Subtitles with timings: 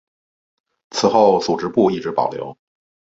[0.89, 2.57] 此后组织部一直保留。